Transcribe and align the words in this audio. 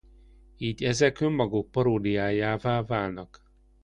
Így 0.57 0.83
ezek 0.83 1.19
önmaguk 1.19 1.71
paródiájává 1.71 2.83
válnak. 2.83 3.41